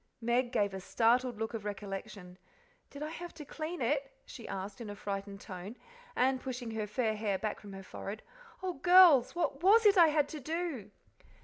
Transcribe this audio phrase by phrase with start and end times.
[0.21, 2.39] '"Meg gave a startled look of recollection.
[2.89, 5.77] "Did I have to clean it?" she asked in a frightened tone,
[6.15, 8.23] and pushing her fair hair back from her forehead.
[8.63, 9.35] "Oh, girls!
[9.35, 10.89] what WAS it I had to do?"